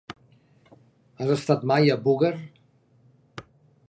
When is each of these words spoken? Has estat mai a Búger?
Has 1.19 1.33
estat 1.35 1.67
mai 1.73 1.93
a 1.97 1.97
Búger? 2.07 2.33